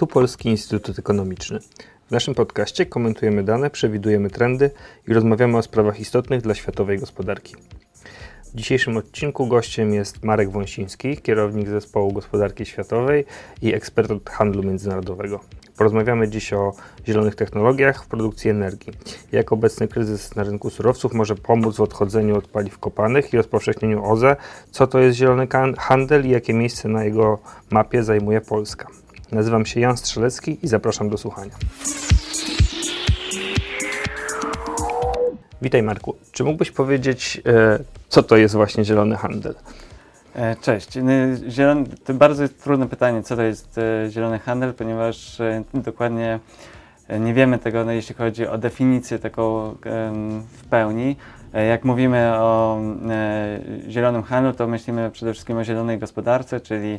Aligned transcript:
Tu 0.00 0.06
Polski 0.06 0.48
Instytut 0.48 0.98
Ekonomiczny. 0.98 1.58
W 2.08 2.10
naszym 2.10 2.34
podcaście 2.34 2.86
komentujemy 2.86 3.42
dane, 3.44 3.70
przewidujemy 3.70 4.30
trendy 4.30 4.70
i 5.08 5.12
rozmawiamy 5.12 5.58
o 5.58 5.62
sprawach 5.62 6.00
istotnych 6.00 6.42
dla 6.42 6.54
światowej 6.54 6.98
gospodarki. 6.98 7.54
W 8.44 8.54
dzisiejszym 8.54 8.96
odcinku 8.96 9.46
gościem 9.46 9.94
jest 9.94 10.24
Marek 10.24 10.50
Wąsiński, 10.50 11.16
kierownik 11.16 11.68
zespołu 11.68 12.12
gospodarki 12.12 12.66
światowej 12.66 13.24
i 13.62 13.74
ekspert 13.74 14.10
od 14.10 14.30
handlu 14.30 14.62
międzynarodowego. 14.62 15.40
Porozmawiamy 15.76 16.28
dziś 16.28 16.52
o 16.52 16.72
zielonych 17.06 17.34
technologiach 17.34 18.04
w 18.04 18.08
produkcji 18.08 18.50
energii. 18.50 18.92
Jak 19.32 19.52
obecny 19.52 19.88
kryzys 19.88 20.36
na 20.36 20.42
rynku 20.42 20.70
surowców 20.70 21.14
może 21.14 21.34
pomóc 21.34 21.76
w 21.76 21.80
odchodzeniu 21.80 22.36
od 22.36 22.48
paliw 22.48 22.78
kopanych 22.78 23.32
i 23.32 23.36
rozpowszechnieniu 23.36 24.04
OZE, 24.04 24.36
co 24.70 24.86
to 24.86 24.98
jest 24.98 25.18
zielony 25.18 25.46
handel 25.78 26.26
i 26.26 26.30
jakie 26.30 26.54
miejsce 26.54 26.88
na 26.88 27.04
jego 27.04 27.38
mapie 27.70 28.02
zajmuje 28.02 28.40
Polska. 28.40 28.86
Nazywam 29.32 29.66
się 29.66 29.80
Jan 29.80 29.96
Strzelecki 29.96 30.58
i 30.62 30.68
zapraszam 30.68 31.08
do 31.08 31.18
słuchania. 31.18 31.54
Witaj 35.62 35.82
Marku. 35.82 36.16
Czy 36.32 36.44
mógłbyś 36.44 36.70
powiedzieć, 36.70 37.40
e, 37.46 37.78
co 38.08 38.22
to 38.22 38.36
jest 38.36 38.54
właśnie 38.54 38.84
zielony 38.84 39.16
handel? 39.16 39.54
E, 40.34 40.56
cześć. 40.56 40.98
Zielony, 41.48 41.84
to 42.04 42.14
bardzo 42.14 42.48
trudne 42.48 42.88
pytanie, 42.88 43.22
co 43.22 43.36
to 43.36 43.42
jest 43.42 43.78
e, 43.78 44.10
zielony 44.10 44.38
handel, 44.38 44.74
ponieważ 44.74 45.38
dokładnie 45.74 46.40
nie 47.20 47.34
wiemy 47.34 47.58
tego, 47.58 47.84
no, 47.84 47.92
jeśli 47.92 48.14
chodzi 48.14 48.46
o 48.46 48.58
definicję 48.58 49.18
taką 49.18 49.74
w 50.52 50.64
pełni. 50.70 51.16
Jak 51.52 51.84
mówimy 51.84 52.32
o 52.34 52.80
zielonym 53.88 54.22
handlu, 54.22 54.52
to 54.52 54.66
myślimy 54.66 55.10
przede 55.10 55.32
wszystkim 55.32 55.58
o 55.58 55.64
zielonej 55.64 55.98
gospodarce, 55.98 56.60
czyli 56.60 56.98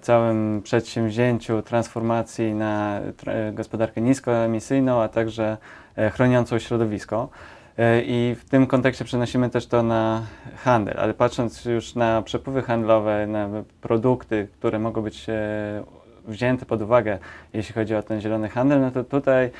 całym 0.00 0.62
przedsięwzięciu 0.62 1.62
transformacji 1.62 2.54
na 2.54 3.00
gospodarkę 3.52 4.00
niskoemisyjną, 4.00 5.02
a 5.02 5.08
także 5.08 5.56
chroniącą 6.12 6.58
środowisko. 6.58 7.28
E, 7.80 8.02
I 8.02 8.34
w 8.34 8.44
tym 8.44 8.66
kontekście 8.66 9.04
przenosimy 9.04 9.50
też 9.50 9.66
to 9.66 9.82
na 9.82 10.22
handel, 10.56 10.94
ale 10.98 11.14
patrząc 11.14 11.64
już 11.64 11.94
na 11.94 12.22
przepływy 12.22 12.62
handlowe, 12.62 13.26
na 13.26 13.48
produkty, 13.80 14.48
które 14.58 14.78
mogą 14.78 15.02
być 15.02 15.28
e, 15.28 15.34
wzięte 16.28 16.66
pod 16.66 16.82
uwagę, 16.82 17.18
jeśli 17.52 17.74
chodzi 17.74 17.94
o 17.94 18.02
ten 18.02 18.20
zielony 18.20 18.48
handel, 18.48 18.80
no 18.80 18.90
to 18.90 19.04
tutaj 19.04 19.44
e, 19.44 19.50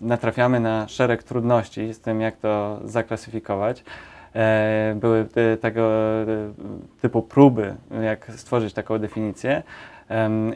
natrafiamy 0.00 0.60
na 0.60 0.88
szereg 0.88 1.22
trudności 1.22 1.94
z 1.94 2.00
tym, 2.00 2.20
jak 2.20 2.36
to 2.36 2.80
zaklasyfikować. 2.84 3.84
Były 4.94 5.26
tego 5.60 5.90
typu 7.00 7.22
próby, 7.22 7.74
jak 8.02 8.32
stworzyć 8.36 8.74
taką 8.74 8.98
definicję. 8.98 9.62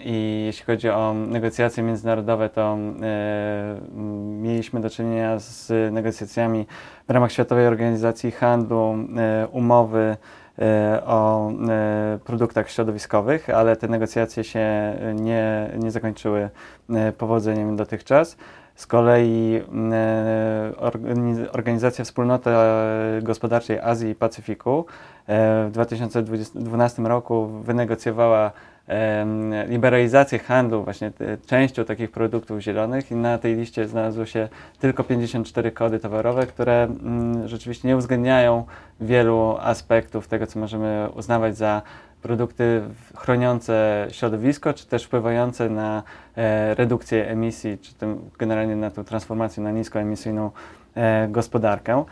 I 0.01 0.43
jeśli 0.47 0.65
chodzi 0.65 0.89
o 0.89 1.15
negocjacje 1.15 1.83
międzynarodowe, 1.83 2.49
to 2.49 2.79
mieliśmy 4.43 4.81
do 4.81 4.91
czynienia 4.91 5.39
z 5.39 5.73
negocjacjami 5.93 6.67
w 7.09 7.11
ramach 7.11 7.33
Światowej 7.33 7.67
Organizacji 7.67 8.31
Handlu, 8.31 8.95
e, 9.17 9.49
umowy 9.49 9.99
e, 9.99 10.17
o 11.07 11.51
e, 11.51 12.19
produktach 12.25 12.71
środowiskowych, 12.71 13.51
ale 13.51 13.77
te 13.77 13.89
negocjacje 13.89 14.45
się 14.45 14.97
nie, 15.15 15.71
nie 15.79 15.91
zakończyły 15.91 16.51
powodzeniem 17.19 17.77
dotychczas. 17.77 18.37
Z 18.75 18.87
kolei 18.87 19.63
Organizacja 21.53 22.05
Wspólnoty 22.05 22.51
Gospodarczej 23.23 23.81
Azji 23.81 24.11
i 24.11 24.15
Pacyfiku 24.15 24.87
w 25.67 25.71
2012 25.73 27.03
roku 27.03 27.47
wynegocjowała 27.47 28.53
liberalizację 29.69 30.39
handlu 30.39 30.85
właśnie 30.85 31.13
częścią 31.47 31.85
takich 31.85 32.11
produktów 32.11 32.61
zielonych 32.61 33.11
i 33.11 33.15
na 33.15 33.39
tej 33.39 33.57
liście 33.57 33.89
znalazło 33.89 34.27
się 34.27 34.49
tylko 34.79 35.05
54 35.05 35.73
kody 35.73 35.99
towarowe, 35.99 36.47
które 36.47 36.83
mm, 36.83 37.49
rzeczywiście 37.49 37.89
nie 37.89 37.97
uwzględniają 37.97 38.65
wielu 39.01 39.57
aspektów 39.61 40.29
tego, 40.29 40.47
co 40.47 40.59
możemy 40.61 41.09
uznawać 41.17 41.57
za 41.57 41.83
produkty 42.25 42.83
chroniące 43.17 44.07
środowisko, 44.11 44.75
czy 44.75 44.87
też 44.87 45.05
wpływające 45.05 45.69
na 45.69 46.03
e, 46.37 46.75
redukcję 46.75 47.29
emisji, 47.29 47.79
czy 47.79 47.95
tym 47.95 48.31
generalnie 48.39 48.77
na 48.77 48.91
tą 48.91 49.05
transformację 49.05 49.63
na 49.63 49.71
niskoemisyjną 49.71 50.51
e, 50.95 51.29
gospodarkę. 51.29 52.05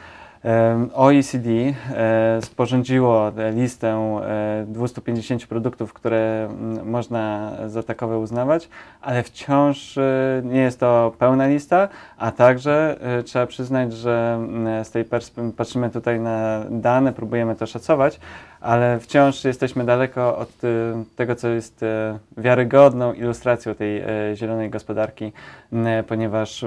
OECD 0.94 1.48
e, 1.94 2.42
sporządziło 2.42 3.32
listę 3.54 4.20
250 4.66 5.42
e, 5.42 5.46
produktów, 5.46 5.92
które 5.92 6.48
można 6.84 7.56
za 7.66 7.82
takowe 7.82 8.18
uznawać, 8.18 8.68
ale 9.00 9.22
wciąż 9.22 9.98
e, 9.98 10.42
nie 10.44 10.60
jest 10.60 10.80
to 10.80 11.12
pełna 11.18 11.46
lista, 11.46 11.88
a 12.18 12.32
także 12.32 12.96
trzeba 13.24 13.46
przyznać, 13.46 13.92
że 13.92 14.38
z 14.84 14.90
tej 14.90 15.04
perspektywy 15.04 15.52
patrzymy 15.56 15.90
tutaj 15.90 16.20
na 16.20 16.64
dane, 16.70 17.12
próbujemy 17.12 17.56
to 17.56 17.66
szacować, 17.66 18.20
ale 18.60 19.00
wciąż 19.00 19.44
jesteśmy 19.44 19.84
daleko 19.84 20.38
od 20.38 20.50
tego, 21.16 21.36
co 21.36 21.48
jest 21.48 21.84
wiarygodną 22.36 23.12
ilustracją 23.12 23.74
tej 23.74 24.02
zielonej 24.34 24.70
gospodarki, 24.70 25.32
ponieważ 26.08 26.64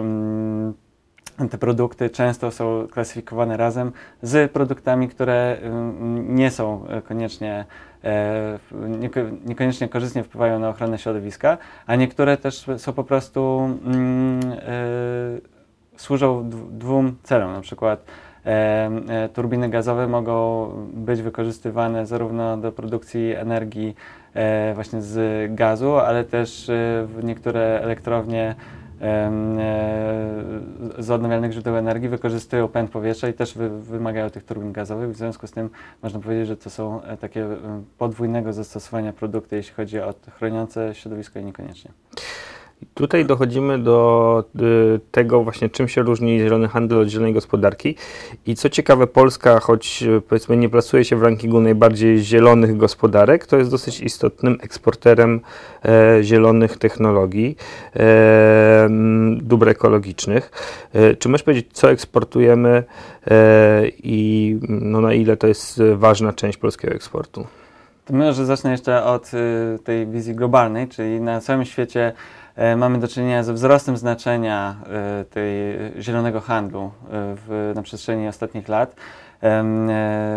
te 1.49 1.57
produkty 1.57 2.09
często 2.09 2.51
są 2.51 2.87
klasyfikowane 2.91 3.57
razem 3.57 3.91
z 4.21 4.51
produktami, 4.51 5.07
które 5.07 5.57
nie 6.13 6.51
są 6.51 6.85
koniecznie, 7.07 7.65
e, 8.03 8.59
niekoniecznie 9.45 9.89
korzystnie 9.89 10.23
wpływają 10.23 10.59
na 10.59 10.69
ochronę 10.69 10.97
środowiska, 10.97 11.57
a 11.87 11.95
niektóre 11.95 12.37
też 12.37 12.65
są 12.77 12.93
po 12.93 13.03
prostu 13.03 13.69
mm, 13.85 14.39
e, 14.53 15.97
służą 15.97 16.49
dwóm 16.71 17.15
celom, 17.23 17.53
na 17.53 17.61
przykład 17.61 18.05
e, 18.45 19.29
turbiny 19.33 19.69
gazowe 19.69 20.07
mogą 20.07 20.69
być 20.93 21.21
wykorzystywane 21.21 22.05
zarówno 22.05 22.57
do 22.57 22.71
produkcji 22.71 23.35
energii 23.35 23.95
właśnie 24.75 25.01
z 25.01 25.55
gazu, 25.55 25.95
ale 25.95 26.23
też 26.23 26.71
w 27.05 27.19
niektóre 27.23 27.79
elektrownie 27.81 28.55
z 30.97 31.11
odnawialnych 31.11 31.51
źródeł 31.51 31.77
energii 31.77 32.09
wykorzystują 32.09 32.67
pęd 32.67 32.91
powietrza 32.91 33.29
i 33.29 33.33
też 33.33 33.53
wy, 33.53 33.69
wymagają 33.81 34.29
tych 34.29 34.43
turbin 34.43 34.73
gazowych. 34.73 35.11
W 35.11 35.17
związku 35.17 35.47
z 35.47 35.51
tym 35.51 35.69
można 36.03 36.19
powiedzieć, 36.19 36.47
że 36.47 36.57
to 36.57 36.69
są 36.69 37.03
e, 37.03 37.17
takie 37.17 37.47
podwójnego 37.97 38.53
zastosowania 38.53 39.13
produkty, 39.13 39.55
jeśli 39.55 39.73
chodzi 39.73 39.99
o 39.99 40.13
chroniące 40.37 40.95
środowisko 40.95 41.39
i 41.39 41.45
niekoniecznie. 41.45 41.91
Tutaj 42.93 43.25
dochodzimy 43.25 43.79
do 43.79 44.43
y, 44.95 44.99
tego 45.11 45.43
właśnie, 45.43 45.69
czym 45.69 45.87
się 45.87 46.01
różni 46.01 46.39
zielony 46.39 46.67
handel 46.67 46.99
od 46.99 47.07
zielonej 47.07 47.33
gospodarki. 47.33 47.95
I 48.45 48.55
co 48.55 48.69
ciekawe, 48.69 49.07
Polska, 49.07 49.59
choć 49.59 50.03
y, 50.03 50.21
powiedzmy 50.21 50.57
nie 50.57 50.69
plasuje 50.69 51.05
się 51.05 51.15
w 51.15 51.23
rankingu 51.23 51.61
najbardziej 51.61 52.19
zielonych 52.19 52.77
gospodarek, 52.77 53.45
to 53.47 53.57
jest 53.57 53.71
dosyć 53.71 54.01
istotnym 54.01 54.57
eksporterem 54.61 55.41
e, 55.85 56.23
zielonych 56.23 56.77
technologii, 56.77 57.57
e, 57.95 58.89
dóbr 59.37 59.69
ekologicznych. 59.69 60.51
E, 60.93 61.15
czy 61.15 61.29
możesz 61.29 61.43
powiedzieć, 61.43 61.67
co 61.73 61.91
eksportujemy 61.91 62.83
e, 63.27 63.87
i 64.03 64.59
no, 64.69 65.01
na 65.01 65.13
ile 65.13 65.37
to 65.37 65.47
jest 65.47 65.81
ważna 65.95 66.33
część 66.33 66.57
polskiego 66.57 66.93
eksportu? 66.93 67.47
To 68.05 68.13
może 68.13 68.45
zacznę 68.45 68.71
jeszcze 68.71 69.03
od 69.03 69.31
y, 69.33 69.79
tej 69.83 70.07
wizji 70.07 70.35
globalnej, 70.35 70.87
czyli 70.87 71.21
na 71.21 71.41
całym 71.41 71.65
świecie 71.65 72.13
mamy 72.77 72.99
do 72.99 73.07
czynienia 73.07 73.43
ze 73.43 73.53
wzrostem 73.53 73.97
znaczenia 73.97 74.75
e, 74.85 75.25
tej 75.25 75.53
zielonego 76.03 76.41
handlu 76.41 76.81
e, 76.81 76.89
w, 77.11 77.71
na 77.75 77.81
przestrzeni 77.81 78.27
ostatnich 78.27 78.67
lat. 78.67 78.95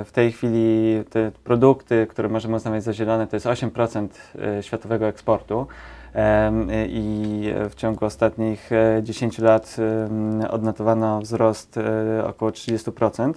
W 0.05 0.11
tej 0.13 0.33
chwili 0.33 1.05
te 1.11 1.31
produkty, 1.45 2.07
które 2.11 2.29
możemy 2.29 2.57
uznawać 2.57 2.83
za 2.83 2.93
zielone, 2.93 3.27
to 3.27 3.37
jest 3.37 3.47
8% 3.47 4.09
światowego 4.61 5.07
eksportu 5.07 5.67
i 6.89 7.53
w 7.71 7.75
ciągu 7.75 8.05
ostatnich 8.05 8.71
10 9.03 9.39
lat 9.39 9.77
odnotowano 10.51 11.21
wzrost 11.21 11.79
około 12.27 12.51
30%, 12.51 13.33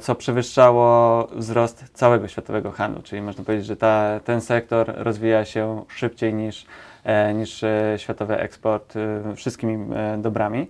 co 0.00 0.14
przewyższało 0.14 1.26
wzrost 1.32 1.84
całego 1.92 2.28
światowego 2.28 2.70
handlu, 2.70 3.02
czyli 3.02 3.22
można 3.22 3.44
powiedzieć, 3.44 3.66
że 3.66 3.76
ta, 3.76 4.20
ten 4.24 4.40
sektor 4.40 4.92
rozwija 4.96 5.44
się 5.44 5.82
szybciej 5.88 6.34
niż 6.34 6.66
E, 6.66 6.89
niż 7.34 7.64
e, 7.64 7.94
światowy 7.96 8.38
eksport 8.38 8.94
e, 8.96 9.36
wszystkimi 9.36 9.86
dobrami. 10.18 10.68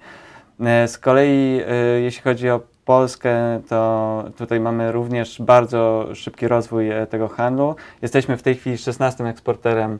Z 0.86 0.98
kolei, 0.98 1.60
jeśli 2.02 2.22
chodzi 2.22 2.50
o 2.50 2.60
Polskę, 2.84 3.60
to 3.68 4.24
tutaj 4.38 4.60
mamy 4.60 4.92
również 4.92 5.42
bardzo 5.42 6.08
szybki 6.14 6.48
rozwój 6.48 6.90
tego 7.10 7.28
handlu. 7.28 7.76
Jesteśmy 8.02 8.36
w 8.36 8.42
tej 8.42 8.54
chwili 8.54 8.78
16 8.78 9.24
eksporterem 9.24 9.98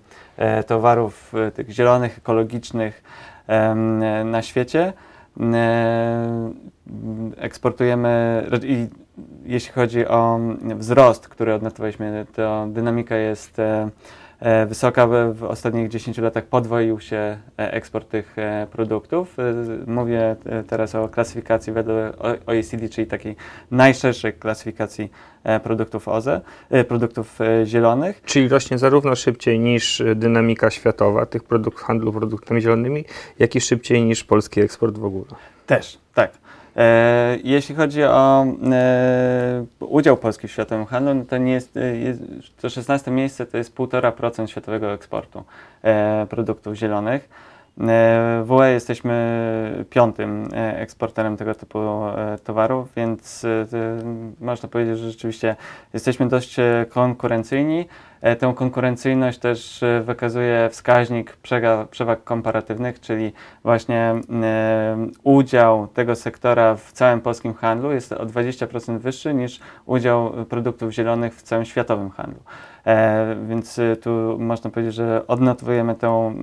towarów 0.66 1.32
tych 1.54 1.70
zielonych, 1.70 2.18
ekologicznych 2.18 3.02
na 4.24 4.42
świecie. 4.42 4.92
Eksportujemy 7.36 8.44
i 8.62 8.88
jeśli 9.44 9.72
chodzi 9.72 10.06
o 10.06 10.40
wzrost, 10.62 11.28
który 11.28 11.54
odnotowaliśmy, 11.54 12.26
to 12.32 12.66
dynamika 12.70 13.16
jest 13.16 13.60
wysoka. 14.66 15.06
W 15.32 15.44
ostatnich 15.44 15.88
10 15.88 16.18
latach 16.18 16.44
podwoił 16.44 17.00
się 17.00 17.38
eksport 17.56 18.08
tych 18.08 18.36
produktów. 18.70 19.36
Mówię 19.86 20.36
teraz 20.68 20.94
o 20.94 21.08
klasyfikacji 21.08 21.72
według 21.72 21.98
OECD, 22.46 22.88
czyli 22.88 23.06
takiej 23.06 23.36
najszerszej 23.70 24.32
klasyfikacji 24.32 25.10
produktów 25.62 26.08
OZE, 26.08 26.40
produktów 26.88 27.38
zielonych. 27.64 28.22
Czyli 28.24 28.48
rośnie 28.48 28.78
zarówno 28.78 29.16
szybciej 29.16 29.58
niż 29.58 30.02
dynamika 30.16 30.70
światowa 30.70 31.26
tych 31.26 31.44
produktów 31.44 31.82
handlu 31.82 32.12
produktami 32.12 32.60
zielonymi, 32.60 33.04
jak 33.38 33.56
i 33.56 33.60
szybciej 33.60 34.04
niż 34.04 34.24
polski 34.24 34.60
eksport 34.60 34.98
w 34.98 35.04
ogóle. 35.04 35.30
Też, 35.66 35.98
tak. 36.14 36.32
E, 36.76 37.38
jeśli 37.44 37.74
chodzi 37.74 38.04
o 38.04 38.46
e, 38.72 39.64
udział 39.80 40.16
Polski 40.16 40.48
w 40.48 40.52
światowym 40.52 40.86
handlu, 40.86 41.14
no 41.14 41.24
to 41.24 41.38
nie 41.38 41.52
jest, 41.52 41.76
e, 41.76 41.96
jest, 41.96 42.22
to 42.60 42.70
16 42.70 43.10
miejsce 43.10 43.46
to 43.46 43.58
jest 43.58 43.74
1,5% 43.74 44.46
światowego 44.46 44.92
eksportu 44.92 45.44
produktów 46.28 46.74
zielonych. 46.74 47.28
W 48.42 48.46
UE 48.50 48.72
jesteśmy 48.72 49.84
piątym 49.90 50.48
eksporterem 50.54 51.36
tego 51.36 51.54
typu 51.54 51.78
towarów, 52.44 52.88
więc 52.96 53.46
można 54.40 54.68
powiedzieć, 54.68 54.98
że 54.98 55.10
rzeczywiście 55.10 55.56
jesteśmy 55.94 56.28
dość 56.28 56.56
konkurencyjni. 56.88 57.86
E, 58.20 58.36
tę 58.36 58.52
konkurencyjność 58.56 59.38
też 59.38 59.82
e, 59.82 60.02
wykazuje 60.02 60.68
wskaźnik 60.70 61.36
przewag 61.90 62.24
komparatywnych, 62.24 63.00
czyli 63.00 63.32
właśnie 63.64 64.14
e, 64.42 64.96
udział 65.22 65.86
tego 65.86 66.16
sektora 66.16 66.74
w 66.74 66.92
całym 66.92 67.20
polskim 67.20 67.54
handlu 67.54 67.92
jest 67.92 68.12
o 68.12 68.26
20% 68.26 68.98
wyższy 68.98 69.34
niż 69.34 69.60
udział 69.86 70.32
produktów 70.48 70.92
zielonych 70.92 71.34
w 71.34 71.42
całym 71.42 71.64
światowym 71.64 72.10
handlu. 72.10 72.40
Więc 73.48 73.80
tu 74.02 74.36
można 74.38 74.70
powiedzieć, 74.70 74.94
że 74.94 75.26
odnotowujemy 75.26 75.94
tę, 75.94 76.34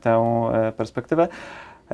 tę 0.00 0.22
perspektywę. 0.76 1.28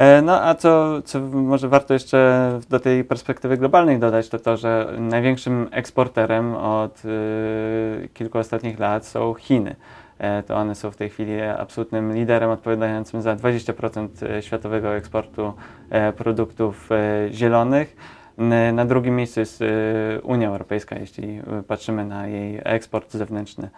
E, 0.01 0.23
no 0.23 0.43
a 0.43 0.55
co, 0.55 1.03
co 1.03 1.21
może 1.21 1.69
warto 1.69 1.95
jeszcze 1.95 2.61
do 2.71 2.81
tej 2.81 3.05
perspektywy 3.05 3.57
globalnej 3.57 3.99
dodać, 3.99 4.29
to 4.29 4.39
to, 4.39 4.57
że 4.57 4.93
największym 4.99 5.69
eksporterem 5.71 6.55
od 6.55 7.03
y, 7.05 8.09
kilku 8.15 8.39
ostatnich 8.39 8.79
lat 8.79 9.07
są 9.07 9.35
Chiny. 9.35 9.77
E, 10.19 10.43
to 10.43 10.57
one 10.57 10.75
są 10.75 10.91
w 10.91 10.97
tej 10.97 11.11
chwili 11.11 11.41
absolutnym 11.43 12.15
liderem 12.15 12.51
odpowiadającym 12.51 13.23
za 13.23 13.37
20% 13.37 14.09
e, 14.23 14.43
światowego 14.43 14.97
eksportu 14.97 15.53
produktów 16.17 16.89
zielonych. 17.31 17.97
Na 18.73 18.85
drugim 18.85 19.17
miejscu 19.17 19.41
jest 19.41 19.65
Unia 20.23 20.49
Europejska, 20.49 20.99
jeśli 20.99 21.41
patrzymy 21.69 22.05
na 22.05 22.27
jej 22.27 22.61
eksport 22.65 23.13
zewnętrzny. 23.13 23.69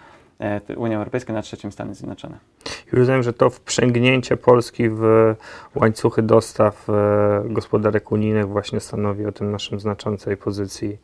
Unia 0.77 0.97
Europejska, 0.97 1.33
na 1.33 1.43
trzecim 1.43 1.73
Stany 1.73 1.95
Zjednoczone. 1.95 2.39
I 2.93 2.97
rozumiem, 2.97 3.23
że 3.23 3.33
to 3.33 3.51
wprzęgnięcie 3.51 4.37
Polski 4.37 4.89
w 4.89 5.35
łańcuchy 5.75 6.23
dostaw 6.23 6.91
e, 6.91 6.93
gospodarek 7.47 8.13
unijnych 8.13 8.49
właśnie 8.49 8.81
stanowi 8.81 9.27
o 9.27 9.33
tym 9.33 9.51
naszym 9.51 9.81
znaczącej 9.81 10.37
pozycji 10.37 10.99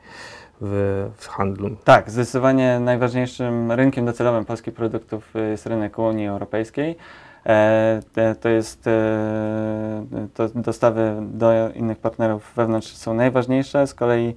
w, 0.61 1.11
w, 1.17 1.29
handlu. 1.29 1.71
Tak, 1.85 2.11
zdecydowanie 2.11 2.81
najważniejszym 2.81 3.73
rynkiem 3.73 4.07
docelowym 4.07 4.45
polskich 4.45 4.75
produktów 4.75 5.35
jest 5.51 5.67
rynek 5.67 5.99
Unii 5.99 6.27
Europejskiej. 6.27 6.97
E, 7.47 8.01
to 8.41 8.49
jest 8.49 8.87
e, 8.87 10.27
to 10.35 10.49
dostawy 10.49 11.17
do 11.21 11.71
innych 11.75 11.99
partnerów 11.99 12.53
wewnątrz 12.57 12.97
są 12.97 13.15
najważniejsze. 13.15 13.87
Z 13.87 13.95
kolei 13.95 14.29
E, 14.29 14.35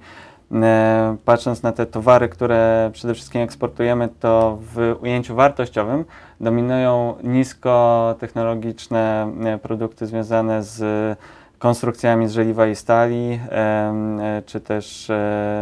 patrząc 1.24 1.62
na 1.62 1.72
te 1.72 1.86
towary, 1.86 2.28
które 2.28 2.90
przede 2.92 3.14
wszystkim 3.14 3.40
eksportujemy, 3.40 4.08
to 4.20 4.58
w 4.60 4.96
ujęciu 5.02 5.34
wartościowym 5.34 6.04
dominują 6.40 7.14
niskotechnologiczne 7.22 9.32
e, 9.44 9.58
produkty 9.58 10.06
związane 10.06 10.62
z 10.62 11.18
konstrukcjami 11.58 12.28
z 12.28 12.32
żeliwa 12.32 12.66
i 12.66 12.76
stali, 12.76 13.40
e, 13.50 14.42
czy 14.46 14.60
też 14.60 15.10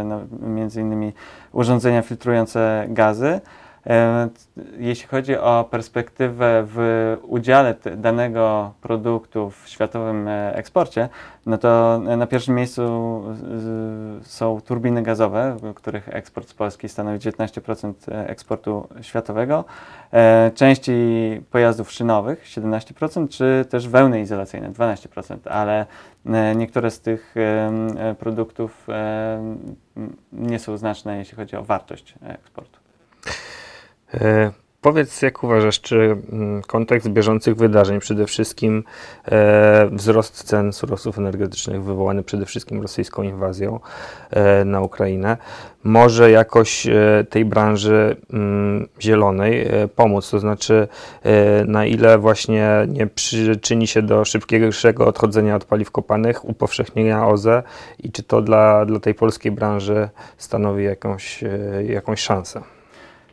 no, 0.05 0.19
między 0.39 0.81
innymi 0.81 1.13
urządzenia 1.51 2.01
filtrujące 2.01 2.85
gazy. 2.89 3.41
E, 3.87 4.29
jeśli 4.77 5.07
chodzi 5.07 5.37
o 5.37 5.67
perspektywę 5.71 6.63
w 6.67 7.17
udziale 7.23 7.75
danego 7.97 8.73
produktu 8.81 9.49
w 9.49 9.69
światowym 9.69 10.27
e, 10.27 10.55
eksporcie, 10.55 11.09
no 11.45 11.57
to 11.57 11.99
na 12.17 12.27
pierwszym 12.27 12.55
miejscu 12.55 12.81
są 14.23 14.61
turbiny 14.61 15.03
gazowe, 15.03 15.57
których 15.75 16.09
eksport 16.09 16.49
z 16.49 16.53
Polski 16.53 16.89
stanowi 16.89 17.19
19% 17.19 17.93
e, 18.11 18.29
eksportu 18.29 18.87
światowego, 19.01 19.65
części 20.55 20.91
pojazdów 21.51 21.91
szynowych 21.91 22.45
17%, 22.45 23.29
czy 23.29 23.65
też 23.69 23.87
wełny 23.87 24.21
izolacyjne 24.21 24.71
12%, 24.71 25.37
ale 25.49 25.85
niektóre 26.55 26.91
z 26.91 26.99
tych 27.01 27.35
produktów 28.19 28.87
nie 30.31 30.59
są 30.59 30.77
znaczne, 30.77 31.17
jeśli 31.17 31.35
chodzi 31.35 31.55
o 31.55 31.63
wartość 31.63 32.15
eksportu. 32.23 32.80
E, 34.13 34.51
powiedz, 34.81 35.21
jak 35.21 35.43
uważasz, 35.43 35.81
czy 35.81 35.95
mm, 36.31 36.61
kontekst 36.61 37.09
bieżących 37.09 37.55
wydarzeń, 37.55 37.99
przede 37.99 38.25
wszystkim 38.25 38.83
e, 39.25 39.89
wzrost 39.91 40.43
cen 40.43 40.73
surowców 40.73 41.17
energetycznych 41.17 41.83
wywołany 41.83 42.23
przede 42.23 42.45
wszystkim 42.45 42.81
rosyjską 42.81 43.23
inwazją 43.23 43.79
e, 44.29 44.65
na 44.65 44.81
Ukrainę, 44.81 45.37
może 45.83 46.31
jakoś 46.31 46.87
e, 46.87 47.25
tej 47.29 47.45
branży 47.45 48.15
mm, 48.33 48.87
zielonej 49.01 49.67
e, 49.67 49.87
pomóc? 49.87 50.29
To 50.29 50.39
znaczy, 50.39 50.87
e, 51.23 51.65
na 51.65 51.85
ile 51.85 52.17
właśnie 52.17 52.69
nie 52.87 53.07
przyczyni 53.07 53.87
się 53.87 54.01
do 54.01 54.25
szybkiego 54.25 54.67
odchodzenia 54.97 55.55
od 55.55 55.65
paliw 55.65 55.91
kopanych, 55.91 56.45
upowszechnienia 56.45 57.27
OZE 57.27 57.63
i 57.99 58.11
czy 58.11 58.23
to 58.23 58.41
dla, 58.41 58.85
dla 58.85 58.99
tej 58.99 59.13
polskiej 59.13 59.51
branży 59.51 60.09
stanowi 60.37 60.83
jakąś, 60.83 61.43
jakąś 61.87 62.19
szansę? 62.19 62.61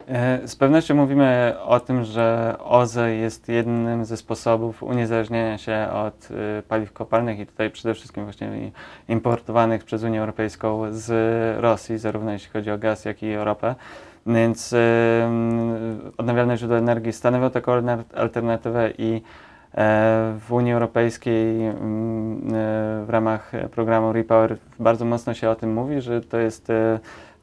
E, 0.08 0.48
z 0.48 0.56
pewnością 0.56 0.94
mówimy 0.94 1.54
o 1.64 1.80
tym, 1.80 2.04
że 2.04 2.56
OZE 2.58 3.14
jest 3.14 3.48
jednym 3.48 4.04
ze 4.04 4.16
sposobów 4.16 4.82
uniezależnienia 4.82 5.58
się 5.58 5.88
od 5.92 6.30
y, 6.30 6.62
paliw 6.68 6.92
kopalnych 6.92 7.38
i 7.38 7.46
tutaj 7.46 7.70
przede 7.70 7.94
wszystkim 7.94 8.24
właśnie 8.24 8.70
importowanych 9.08 9.84
przez 9.84 10.02
Unię 10.02 10.20
Europejską 10.20 10.82
z 10.90 11.10
Rosji, 11.60 11.98
zarówno 11.98 12.32
jeśli 12.32 12.50
chodzi 12.50 12.70
o 12.70 12.78
gaz, 12.78 13.04
jak 13.04 13.22
i 13.22 13.36
o 13.36 13.44
ropę. 13.44 13.74
Więc 14.26 14.72
y, 14.72 14.76
odnawialne 16.18 16.56
źródła 16.56 16.78
energii 16.78 17.12
stanowią 17.12 17.50
taką 17.50 17.72
alternatywę 18.16 18.90
i 18.98 19.14
e, 19.14 19.20
w 20.46 20.52
Unii 20.52 20.72
Europejskiej 20.72 21.66
mm, 21.66 22.54
y, 23.02 23.06
w 23.06 23.08
ramach 23.08 23.52
programu 23.70 24.12
Repower 24.12 24.56
bardzo 24.78 25.04
mocno 25.04 25.34
się 25.34 25.50
o 25.50 25.54
tym 25.54 25.72
mówi, 25.72 26.00
że 26.00 26.20
to 26.20 26.38
jest 26.38 26.72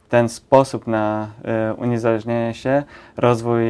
ten 0.09 0.29
sposób 0.29 0.87
na 0.87 1.27
e, 1.43 1.73
uniezależnienie 1.73 2.53
się, 2.53 2.83
rozwój 3.17 3.63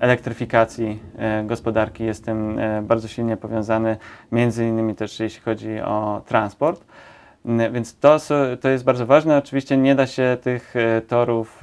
elektryfikacji 0.00 0.98
e, 1.18 1.44
gospodarki 1.44 2.04
jest 2.04 2.24
tym 2.24 2.58
e, 2.58 2.82
bardzo 2.82 3.08
silnie 3.08 3.36
powiązany, 3.36 3.96
między 4.32 4.66
innymi 4.66 4.94
też 4.94 5.20
jeśli 5.20 5.40
chodzi 5.40 5.80
o 5.80 6.22
transport. 6.26 6.84
Więc 7.72 7.98
to, 7.98 8.18
to 8.60 8.68
jest 8.68 8.84
bardzo 8.84 9.06
ważne. 9.06 9.38
Oczywiście 9.38 9.76
nie 9.76 9.94
da 9.94 10.06
się 10.06 10.36
tych 10.42 10.74
torów 11.08 11.62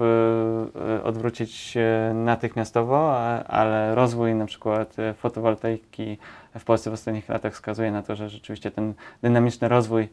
odwrócić 1.04 1.78
natychmiastowo, 2.14 3.18
ale 3.48 3.96
rozwój 3.96 4.36
na 4.36 4.46
przykład 4.46 4.96
fotowoltaiki 5.18 6.18
w 6.60 6.64
Polsce 6.64 6.90
w 6.90 6.94
ostatnich 6.94 7.30
latach 7.30 7.54
wskazuje 7.54 7.92
na 7.92 8.04
to, 8.04 8.16
że 8.16 8.30
rzeczywiście 8.30 8.72
ten 8.72 8.94
dynamiczny 9.22 9.68
rozwój 9.68 10.10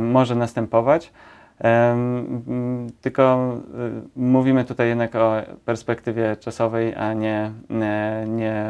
może 0.00 0.34
następować. 0.34 1.12
Tylko 3.00 3.54
y, 4.16 4.20
mówimy 4.20 4.64
tutaj 4.64 4.88
jednak 4.88 5.14
o 5.14 5.32
perspektywie 5.64 6.36
czasowej, 6.36 6.94
a 6.94 7.12
nie, 7.12 7.52
nie 8.26 8.66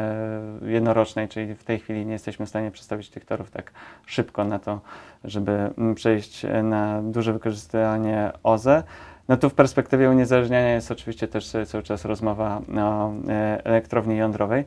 jednorocznej, 0.61 1.27
czyli 1.27 1.55
w 1.55 1.63
tej 1.63 1.79
chwili 1.79 2.05
nie 2.05 2.13
jesteśmy 2.13 2.45
w 2.45 2.49
stanie 2.49 2.71
przedstawić 2.71 3.09
tych 3.09 3.25
torów 3.25 3.51
tak 3.51 3.71
szybko 4.05 4.43
na 4.43 4.59
to, 4.59 4.81
żeby 5.23 5.69
przejść 5.95 6.45
na 6.63 7.01
duże 7.01 7.33
wykorzystywanie 7.33 8.31
OZE. 8.43 8.83
No 9.29 9.37
tu 9.37 9.49
w 9.49 9.53
perspektywie 9.53 10.09
uniezależniania 10.09 10.73
jest 10.73 10.91
oczywiście 10.91 11.27
też 11.27 11.53
cały 11.65 11.83
czas 11.83 12.05
rozmowa 12.05 12.61
o 12.77 13.11
e, 13.29 13.65
elektrowni 13.65 14.17
jądrowej. 14.17 14.65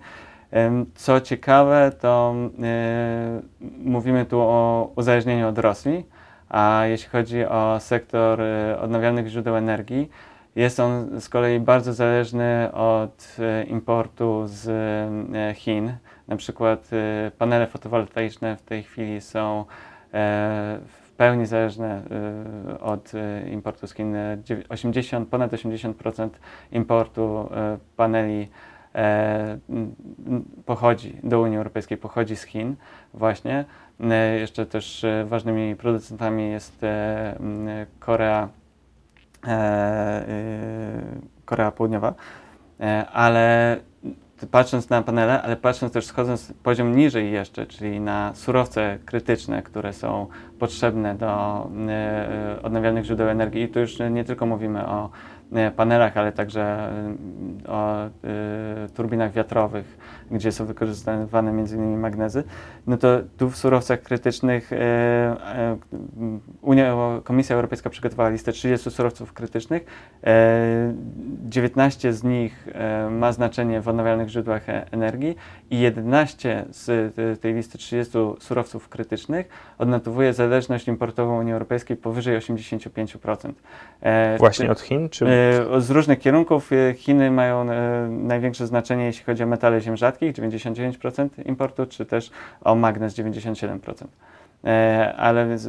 Co 0.95 1.21
ciekawe, 1.21 1.93
to 2.01 2.35
e, 2.63 3.41
mówimy 3.85 4.27
tu 4.27 4.41
o 4.41 4.93
uzależnieniu 4.97 5.49
od 5.49 5.59
Rosji 5.59 6.16
a 6.49 6.83
jeśli 6.87 7.09
chodzi 7.09 7.45
o 7.45 7.81
sektor 7.81 8.41
y, 8.41 8.79
odnawialnych 8.81 9.29
źródeł 9.29 9.57
energii, 9.57 10.11
jest 10.57 10.81
on 10.81 11.21
z 11.21 11.29
kolei 11.29 11.61
bardzo 11.61 11.93
zależny 11.93 12.73
od 12.73 13.37
y, 13.39 13.65
importu 13.65 14.43
z 14.47 14.67
y, 14.67 15.55
Chin. 15.55 15.93
Na 16.29 16.37
przykład 16.37 16.91
panele 17.39 17.67
fotowoltaiczne 17.67 18.57
w 18.57 18.63
tej 18.63 18.83
chwili 18.83 19.21
są 19.21 19.61
e, 19.61 19.65
w 20.87 21.11
pełni 21.17 21.47
zależne 21.47 22.03
od 22.81 23.13
importu 23.53 23.87
z 23.87 23.95
Chin. 23.95 24.17
80, 24.69 25.29
ponad 25.29 25.53
80% 25.53 26.29
importu 26.73 27.49
paneli 27.97 28.49
pochodzi 30.67 31.17
do 31.23 31.41
Unii 31.41 31.59
Europejskiej, 31.59 31.99
pochodzi 31.99 32.37
z 32.37 32.43
Chin 32.43 32.77
właśnie. 33.15 33.65
Jeszcze 34.39 34.67
też 34.67 35.07
ważnymi 35.25 35.77
producentami 35.77 36.51
jest 36.51 36.87
Korea, 37.99 38.49
Korea 41.45 41.71
Południowa, 41.71 42.15
ale 43.13 43.77
patrząc 44.51 44.91
na 44.91 45.03
panele, 45.03 45.43
ale 45.43 45.57
patrząc 45.57 45.93
też 45.93 46.07
schodząc 46.07 46.53
poziom 46.63 46.97
niżej 46.97 47.33
jeszcze, 47.33 47.67
czyli 47.67 48.01
na 48.01 48.35
surowce 48.35 48.99
krytyczne, 49.05 49.63
które 49.63 49.93
są 49.93 50.27
potrzebne 50.59 51.15
do 51.15 51.71
e, 51.89 52.59
odnawialnych 52.63 53.05
źródeł 53.05 53.29
energii. 53.29 53.63
I 53.63 53.69
tu 53.69 53.81
już 53.81 53.99
nie 54.11 54.25
tylko 54.25 54.47
mówimy 54.47 54.87
o 54.87 55.11
E, 55.53 55.71
panelach, 55.71 56.17
ale 56.17 56.33
także 56.33 56.63
e, 56.63 57.69
o 57.69 58.05
e, 58.05 58.11
turbinach 58.95 59.33
wiatrowych, 59.33 59.99
gdzie 60.31 60.53
są 60.53 60.67
wykorzystywane 60.67 61.51
m.in. 61.51 61.99
magnezy, 61.99 62.45
no 62.87 62.97
to 62.97 63.09
tu 63.37 63.51
w 63.51 63.57
surowcach 63.57 64.03
krytycznych 64.03 64.71
Unia, 66.61 66.95
Komisja 67.25 67.57
Europejska 67.57 67.91
przygotowała 67.91 68.29
listę 68.29 68.53
30 68.53 68.91
surowców 68.91 69.33
krytycznych. 69.33 69.85
19 71.49 72.13
z 72.13 72.25
nich 72.25 72.69
ma 73.11 73.33
znaczenie 73.33 73.81
w 73.81 73.89
odnawialnych 73.89 74.26
źródłach 74.29 74.63
energii 74.91 75.37
i 75.71 75.81
11 75.81 76.65
z 76.71 77.15
tej 77.41 77.55
listy 77.55 77.79
30 77.79 78.19
surowców 78.41 78.89
krytycznych 78.89 79.49
odnotowuje 79.79 80.33
zależność 80.33 80.89
importową 80.89 81.39
Unii 81.39 81.53
Europejskiej 81.53 81.97
powyżej 81.97 82.39
85%. 82.39 83.53
Właśnie 84.39 84.71
od 84.71 84.81
Chin? 84.81 85.09
Czy 85.09 85.27
E, 85.37 85.81
z 85.81 85.91
różnych 85.91 86.19
kierunków 86.19 86.73
e, 86.73 86.95
Chiny 86.95 87.31
mają 87.31 87.71
e, 87.71 88.09
największe 88.11 88.67
znaczenie, 88.67 89.05
jeśli 89.05 89.25
chodzi 89.25 89.43
o 89.43 89.47
metale 89.47 89.81
ziem 89.81 89.97
rzadkich, 89.97 90.33
99% 90.33 91.29
importu, 91.45 91.87
czy 91.87 92.07
też 92.07 92.31
o 92.61 92.75
magnez 92.75 93.15
97%. 93.15 94.07
Ale 95.17 95.49
więc, 95.49 95.69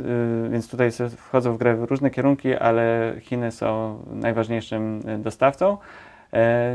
więc 0.50 0.70
tutaj 0.70 0.92
wchodzą 1.18 1.54
w 1.54 1.58
grę 1.58 1.78
różne 1.80 2.10
kierunki, 2.10 2.56
ale 2.56 3.14
Chiny 3.20 3.52
są 3.52 4.00
najważniejszym 4.12 5.02
dostawcą. 5.20 5.78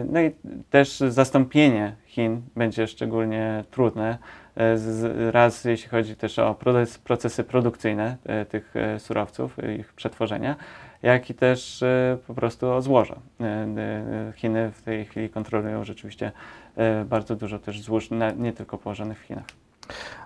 No 0.08 0.20
i 0.20 0.30
też 0.70 0.98
zastąpienie 0.98 1.96
Chin 2.06 2.42
będzie 2.56 2.86
szczególnie 2.86 3.64
trudne. 3.70 4.18
Raz 5.30 5.64
jeśli 5.64 5.88
chodzi 5.88 6.16
też 6.16 6.38
o 6.38 6.56
procesy 7.04 7.44
produkcyjne 7.44 8.16
tych 8.48 8.74
surowców, 8.98 9.56
ich 9.78 9.92
przetworzenia, 9.92 10.56
jak 11.02 11.30
i 11.30 11.34
też 11.34 11.82
e, 11.82 12.18
po 12.26 12.34
prostu 12.34 12.70
o 12.70 12.82
złoża. 12.82 13.16
E, 13.40 13.44
e, 13.44 14.32
Chiny 14.36 14.72
w 14.72 14.82
tej 14.82 15.04
chwili 15.04 15.28
kontrolują 15.28 15.84
rzeczywiście 15.84 16.32
bardzo 17.04 17.36
dużo 17.36 17.58
też 17.58 17.80
złóż, 17.80 18.08
nie 18.36 18.52
tylko 18.52 18.78
położonych 18.78 19.18
w 19.18 19.22
Chinach. 19.22 19.44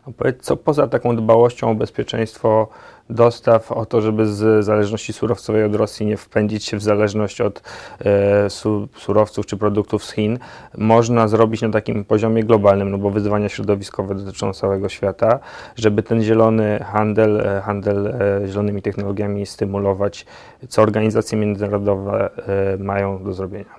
A 0.07 0.11
powiedz, 0.17 0.43
co 0.43 0.57
poza 0.57 0.87
taką 0.87 1.17
dbałością 1.17 1.71
o 1.71 1.75
bezpieczeństwo 1.75 2.69
dostaw, 3.11 3.73
o 3.73 3.87
to, 3.87 4.01
żeby 4.01 4.27
z 4.27 4.65
zależności 4.65 5.13
surowcowej 5.13 5.65
od 5.65 5.75
Rosji 5.75 6.07
nie 6.07 6.17
wpędzić 6.17 6.65
się 6.65 6.77
w 6.77 6.83
zależność 6.83 7.41
od 7.41 7.63
e, 8.05 8.51
su, 8.51 8.89
surowców 8.97 9.47
czy 9.47 9.57
produktów 9.57 10.05
z 10.05 10.13
Chin, 10.13 10.39
można 10.79 11.29
zrobić 11.29 11.63
na 11.63 11.69
takim 11.69 12.05
poziomie 12.05 12.45
globalnym, 12.45 12.91
no 12.91 12.99
bo 12.99 13.11
wyzwania 13.11 13.49
środowiskowe 13.49 14.15
dotyczą 14.15 14.53
całego 14.53 14.89
świata, 14.89 15.39
żeby 15.77 16.03
ten 16.03 16.23
zielony 16.23 16.79
handel, 16.79 17.41
e, 17.41 17.61
handel 17.61 18.07
e, 18.07 18.47
zielonymi 18.47 18.83
technologiami 18.83 19.47
stymulować, 19.47 20.27
co 20.69 20.83
organizacje 20.83 21.39
międzynarodowe 21.39 22.31
e, 22.75 22.77
mają 22.79 23.25
do 23.25 23.33
zrobienia? 23.33 23.75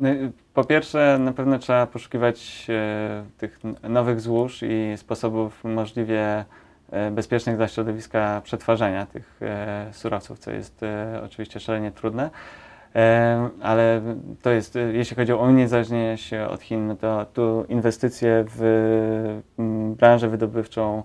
No, 0.00 0.08
po 0.56 0.64
pierwsze, 0.64 1.18
na 1.20 1.32
pewno 1.32 1.58
trzeba 1.58 1.86
poszukiwać 1.86 2.66
e, 2.68 3.24
tych 3.38 3.60
nowych 3.82 4.20
złóż 4.20 4.62
i 4.62 4.96
sposobów 4.96 5.64
możliwie 5.64 6.44
e, 6.90 7.10
bezpiecznych 7.10 7.56
dla 7.56 7.68
środowiska 7.68 8.40
przetwarzania 8.44 9.06
tych 9.06 9.40
e, 9.42 9.88
surowców, 9.92 10.38
co 10.38 10.50
jest 10.50 10.80
oczywiście 11.24 11.60
szalenie 11.60 11.92
trudne. 11.92 12.30
Ale 13.62 14.00
to 14.42 14.50
jest, 14.50 14.78
jeśli 14.92 15.16
chodzi 15.16 15.32
o 15.32 15.36
uniezależnienie 15.36 16.18
się 16.18 16.48
od 16.48 16.62
Chin, 16.62 16.86
no 16.86 16.96
to 16.96 17.26
tu 17.32 17.64
inwestycje 17.68 18.44
w 18.48 19.42
branżę 19.96 20.28
wydobywczą 20.28 21.02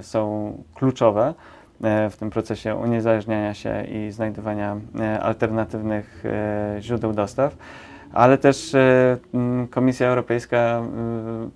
są 0.00 0.52
kluczowe 0.74 1.34
w 1.80 2.16
tym 2.18 2.30
procesie 2.30 2.74
uniezależniania 2.74 3.54
się 3.54 3.84
i 3.84 4.10
znajdowania 4.10 4.76
alternatywnych 5.20 6.24
źródeł 6.80 7.12
dostaw 7.12 7.56
ale 8.12 8.38
też 8.38 8.74
e, 8.74 9.18
Komisja 9.70 10.08
Europejska 10.08 10.56
e, 10.56 10.82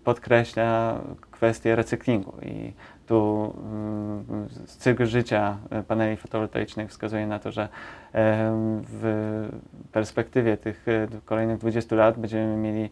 podkreśla 0.05 1.01
kwestię 1.31 1.77
recyklingu 1.77 2.33
i 2.43 2.73
tu 3.07 3.55
cykl 4.67 5.07
życia 5.07 5.57
paneli 5.89 6.17
fotowoltaicznych 6.17 6.91
wskazuje 6.91 7.27
na 7.27 7.39
to, 7.39 7.53
że 7.53 7.69
w 8.83 9.49
perspektywie 9.93 10.57
tych 10.57 10.89
e, 10.89 11.09
kolejnych 11.25 11.59
20 11.59 11.97
lat 11.97 12.19
będziemy 12.19 12.57
mieli 12.57 12.91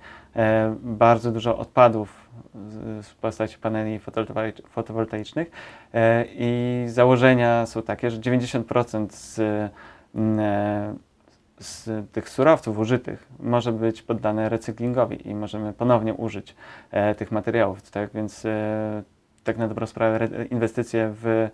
bardzo 0.83 1.33
dużo 1.33 1.59
odpadów 1.59 2.29
w 3.03 3.15
postaci 3.21 3.59
paneli 3.59 4.01
fotowoltaicznych 4.69 5.51
i 6.35 6.85
założenia 6.87 7.67
są 7.67 7.83
takie, 7.83 8.11
że 8.11 8.19
90% 8.19 9.07
z 9.11 9.41
z 11.61 12.13
tych 12.13 12.29
surowców 12.29 12.79
użytych 12.79 13.27
może 13.41 13.73
być 13.73 14.03
poddane 14.03 14.49
recyklingowi 14.49 15.29
i 15.29 15.35
możemy 15.35 15.73
ponownie 15.73 16.15
użyć 16.15 16.57
e, 16.91 17.15
tych 17.15 17.33
materiałów. 17.33 17.91
Tak 17.91 18.11
więc 18.15 18.45
e, 18.45 19.03
tak 19.45 19.59
na 19.59 19.69
dobrą 19.69 19.87
sprawę 19.87 20.17
re, 20.17 20.45
inwestycje 20.45 21.15
w, 21.23 21.27
e, 21.27 21.51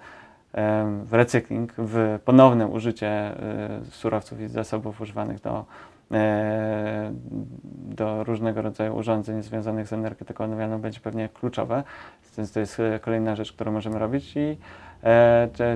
w 1.04 1.12
recykling, 1.12 1.73
w 1.78 2.18
ponowne 2.25 2.66
użycie 2.66 3.08
e, 3.08 3.34
surowców 3.90 4.40
i 4.40 4.49
zasobów 4.49 5.00
używanych 5.00 5.40
do, 5.40 5.64
e, 6.12 7.12
do 7.75 8.25
różnego 8.25 8.62
rodzaju 8.62 8.96
urządzeń 8.96 9.42
związanych 9.42 9.87
z 9.88 9.92
energetyką 9.92 10.44
odnawialną 10.44 10.80
będzie 10.80 11.00
pewnie 11.00 11.28
kluczowe. 11.28 11.82
Więc 12.37 12.52
to 12.52 12.61
jest 12.61 12.80
e, 12.80 12.99
kolejna 12.99 13.37
rzecz, 13.37 13.52
którą 13.52 13.73
możemy 13.73 13.99
robić. 13.99 14.37
I 14.37 14.56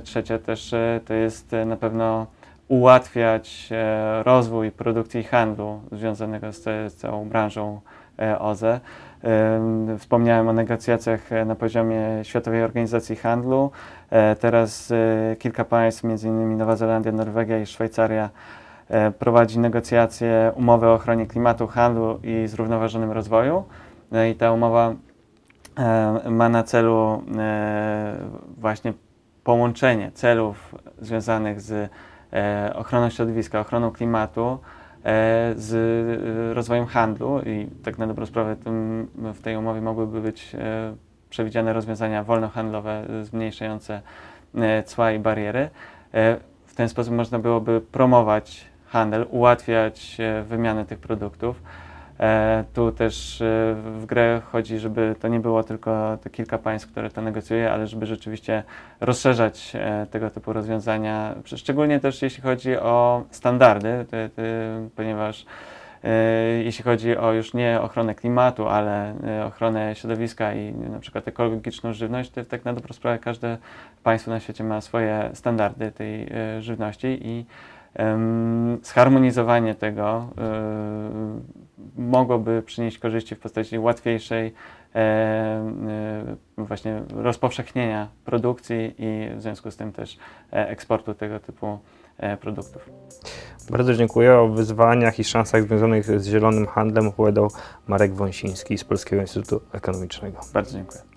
trzecia 0.05 0.39
też 0.39 0.75
to 1.05 1.15
jest 1.15 1.53
na 1.67 1.77
pewno 1.77 2.27
ułatwiać 2.69 3.69
e, 3.73 4.23
rozwój 4.23 4.71
produkcji 4.71 5.21
i 5.21 5.25
handlu 5.25 5.81
związanego 5.93 6.53
z, 6.53 6.95
całą 6.95 7.29
branżą 7.29 7.81
e, 8.19 8.39
OZE. 8.39 8.81
Wspomniałem 9.99 10.49
o 10.49 10.53
negocjacjach 10.53 11.33
e, 11.33 11.45
na 11.45 11.55
poziomie 11.55 12.01
Światowej 12.23 12.63
Organizacji 12.63 13.17
Handlu. 13.17 13.71
Teraz 14.41 14.93
kilka 15.39 15.65
państw, 15.65 16.05
m.in. 16.05 16.57
Nowa 16.57 16.77
Zelandia, 16.77 17.13
Norwegia 17.13 17.59
i 17.59 17.67
Szwajcaria, 17.67 18.31
prowadzi 19.19 19.59
negocjacje 19.59 20.53
umowy 20.55 20.87
o 20.87 20.95
ochronie 20.95 21.27
klimatu, 21.27 21.67
handlu 21.67 22.21
i 22.23 22.47
zrównoważonym 22.47 23.13
rozwoju. 23.13 23.65
No 24.11 24.25
I 24.25 24.35
ta 24.35 24.53
umowa 24.53 24.95
ma 26.31 26.49
na 26.49 26.63
celu 26.63 27.23
właśnie 28.59 28.93
połączenie 29.45 30.11
celów 30.13 30.75
związanych 30.99 31.61
z 31.61 31.73
E, 31.73 31.89
ochroną 32.75 33.11
środowiska, 33.11 33.61
ochroną 33.61 33.91
klimatu, 33.91 34.59
e, 35.05 35.55
z 35.57 35.75
e, 35.75 36.55
rozwojem 36.55 36.87
handlu 36.87 37.41
i 37.47 37.69
tak 37.85 37.99
na 37.99 38.07
dobrą 38.07 38.27
sprawę 38.27 38.57
w 39.35 39.43
tej 39.43 39.57
umowie 39.57 39.81
mogłyby 39.81 40.21
być 40.21 40.57
przewidziane 41.31 41.73
rozwiązania 41.73 42.25
wolnohandlowe 42.25 43.07
zmniejszające 43.23 44.03
cła 44.85 45.13
i 45.13 45.19
bariery. 45.19 45.71
W 46.67 46.75
ten 46.75 46.89
sposób 46.89 47.15
można 47.15 47.39
byłoby 47.39 47.81
promować 47.81 48.65
handel, 48.87 49.27
ułatwiać 49.31 50.19
wymianę 50.45 50.85
tych 50.85 50.99
produktów. 50.99 51.63
E, 52.21 52.65
tu 52.75 52.93
też 52.93 53.41
e, 53.41 53.75
w 54.01 54.07
grę 54.07 54.41
chodzi, 54.53 54.79
żeby 54.79 55.15
to 55.21 55.29
nie 55.29 55.41
było 55.41 55.65
tylko 55.65 56.19
te 56.23 56.31
kilka 56.31 56.59
państw, 56.59 56.91
które 56.91 57.11
to 57.11 57.23
negocjuje, 57.23 57.73
ale 57.73 57.87
żeby 57.87 58.07
rzeczywiście 58.07 58.63
rozszerzać 59.01 59.73
e, 59.75 60.07
tego 60.11 60.31
typu 60.31 60.53
rozwiązania, 60.53 61.35
szczególnie 61.45 62.01
też 62.01 62.23
jeśli 62.23 62.43
chodzi 62.43 62.77
o 62.77 63.25
standardy, 63.31 64.07
ponieważ 64.97 65.47
jeśli 66.65 66.85
chodzi 66.85 67.17
o 67.17 67.33
już 67.33 67.55
nie 67.55 67.81
ochronę 67.81 68.15
klimatu, 68.15 68.69
ale 68.69 69.15
ochronę 69.47 69.95
środowiska 69.95 70.55
i 70.55 70.73
na 70.73 70.99
przykład 70.99 71.29
ekologiczną 71.29 71.93
żywność, 71.93 72.31
to 72.31 72.45
tak 72.45 72.65
na 72.65 72.73
dobrą 72.73 72.95
sprawę 72.95 73.19
każde 73.19 73.59
państwo 74.03 74.31
na 74.31 74.41
świecie 74.41 74.65
ma 74.65 74.81
swoje 74.81 75.31
standardy 75.35 75.93
tej 75.93 76.29
żywności 76.61 77.19
i 77.23 77.47
Zharmonizowanie 78.83 79.75
tego 79.75 80.29
mogłoby 81.97 82.63
przynieść 82.63 82.99
korzyści 82.99 83.35
w 83.35 83.41
postaci 83.41 83.79
łatwiejszej 83.79 84.47
y, 84.49 86.65
właśnie 86.65 87.03
rozpowszechnienia 87.15 88.09
produkcji 88.25 88.95
i 88.99 89.37
w 89.37 89.43
związku 89.43 89.71
z 89.71 89.77
tym 89.77 89.93
też 89.93 90.19
e, 90.53 90.69
eksportu 90.69 91.15
tego 91.15 91.41
typu 91.41 91.79
produktów. 92.41 92.91
Bardzo 93.71 93.95
dziękuję. 93.95 94.39
O 94.39 94.49
wyzwaniach 94.49 95.19
i 95.19 95.25
szansach 95.25 95.63
związanych 95.63 96.21
z 96.21 96.27
zielonym 96.27 96.67
handlem 96.67 97.09
opowiadał 97.09 97.51
Marek 97.89 98.15
Wąsiński 98.15 98.79
z 98.79 98.85
Polskiego 98.85 99.23
Instytutu 99.23 99.61
Ekonomicznego. 99.73 100.41
Bardzo 100.55 100.73
dziękuję. 100.73 101.08